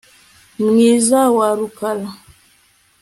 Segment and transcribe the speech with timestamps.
[0.65, 2.09] mwiza wa rukara